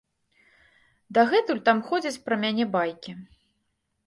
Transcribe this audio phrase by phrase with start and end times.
[1.17, 3.11] Дагэтуль там ходзяць пра мяне байкі.